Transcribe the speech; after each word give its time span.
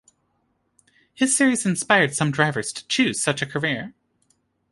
His 1.13 1.37
series 1.37 1.63
inspired 1.63 2.15
some 2.15 2.31
drivers 2.31 2.73
to 2.73 2.87
choose 2.87 3.21
such 3.21 3.43
a 3.43 3.45
career. 3.45 3.93